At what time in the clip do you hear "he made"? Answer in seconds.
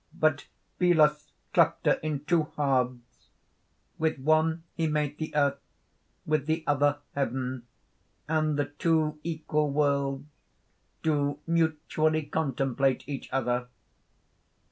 4.73-5.19